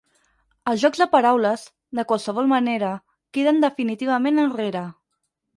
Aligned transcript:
Els 0.71 0.79
jocs 0.83 1.01
de 1.01 1.05
paraules, 1.11 1.65
de 2.01 2.07
qualsevol 2.13 2.49
manera, 2.53 2.91
queden 3.39 3.63
definitivament 3.67 4.47
enrere. 4.49 4.87